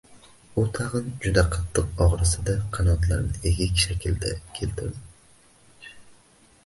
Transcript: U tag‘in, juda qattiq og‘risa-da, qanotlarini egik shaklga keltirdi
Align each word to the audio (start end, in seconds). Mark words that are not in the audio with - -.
U 0.61 0.61
tag‘in, 0.77 1.11
juda 1.25 1.43
qattiq 1.55 2.01
og‘risa-da, 2.05 2.55
qanotlarini 2.77 3.43
egik 3.51 3.85
shaklga 3.85 4.33
keltirdi 4.61 5.95